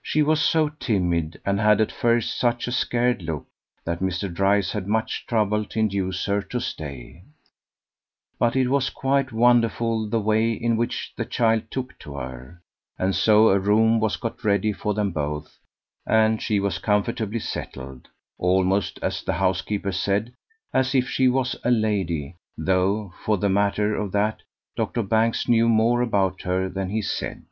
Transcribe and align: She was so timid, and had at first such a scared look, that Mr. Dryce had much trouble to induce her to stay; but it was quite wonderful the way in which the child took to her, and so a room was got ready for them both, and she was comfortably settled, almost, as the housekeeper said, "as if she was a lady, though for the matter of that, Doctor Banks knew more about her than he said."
She 0.00 0.22
was 0.22 0.40
so 0.40 0.68
timid, 0.68 1.40
and 1.44 1.58
had 1.58 1.80
at 1.80 1.90
first 1.90 2.38
such 2.38 2.68
a 2.68 2.70
scared 2.70 3.20
look, 3.22 3.48
that 3.84 3.98
Mr. 3.98 4.32
Dryce 4.32 4.70
had 4.70 4.86
much 4.86 5.26
trouble 5.26 5.64
to 5.64 5.80
induce 5.80 6.24
her 6.26 6.40
to 6.42 6.60
stay; 6.60 7.24
but 8.38 8.54
it 8.54 8.68
was 8.68 8.90
quite 8.90 9.32
wonderful 9.32 10.08
the 10.08 10.20
way 10.20 10.52
in 10.52 10.76
which 10.76 11.12
the 11.16 11.24
child 11.24 11.64
took 11.68 11.98
to 11.98 12.14
her, 12.14 12.62
and 12.96 13.16
so 13.16 13.48
a 13.48 13.58
room 13.58 13.98
was 13.98 14.14
got 14.14 14.44
ready 14.44 14.72
for 14.72 14.94
them 14.94 15.10
both, 15.10 15.58
and 16.06 16.40
she 16.40 16.60
was 16.60 16.78
comfortably 16.78 17.40
settled, 17.40 18.06
almost, 18.38 19.00
as 19.02 19.20
the 19.24 19.32
housekeeper 19.32 19.90
said, 19.90 20.32
"as 20.72 20.94
if 20.94 21.08
she 21.10 21.26
was 21.26 21.56
a 21.64 21.72
lady, 21.72 22.36
though 22.56 23.12
for 23.24 23.36
the 23.36 23.48
matter 23.50 23.96
of 23.96 24.12
that, 24.12 24.42
Doctor 24.76 25.02
Banks 25.02 25.48
knew 25.48 25.68
more 25.68 26.02
about 26.02 26.42
her 26.42 26.68
than 26.68 26.90
he 26.90 27.02
said." 27.02 27.42